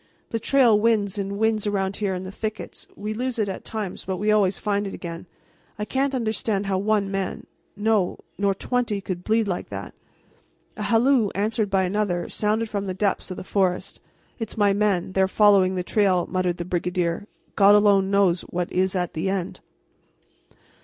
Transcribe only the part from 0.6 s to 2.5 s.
winds and winds about here in the